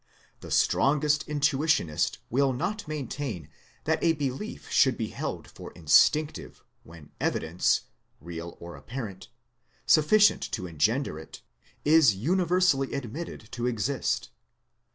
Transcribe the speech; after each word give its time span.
The 0.39 0.49
strongest 0.49 1.27
Intuitionist 1.27 2.17
will 2.31 2.53
not 2.53 2.87
maintain 2.87 3.49
that 3.83 4.03
a 4.03 4.13
belief 4.13 4.67
should 4.71 4.97
be 4.97 5.09
held 5.09 5.47
for 5.47 5.71
instinctive 5.73 6.63
when 6.81 7.11
evidence 7.19 7.81
(real 8.19 8.57
or 8.59 8.75
apparent), 8.75 9.27
sufficient 9.85 10.41
to 10.53 10.65
engender 10.65 11.19
it, 11.19 11.43
is 11.85 12.15
universally 12.15 12.95
admitted 12.95 13.47
to 13.51 13.67
exist. 13.67 14.31